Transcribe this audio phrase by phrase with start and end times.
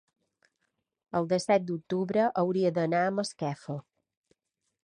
[1.19, 3.81] el disset d'octubre hauria d'anar a Masquefa.